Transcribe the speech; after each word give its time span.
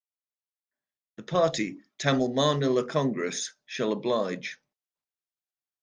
The 1.17 1.21
party, 1.21 1.77
Tamil 1.99 2.29
Maanila 2.33 2.89
Congress 2.89 3.53
shall 3.67 3.91
oblige. 3.91 4.57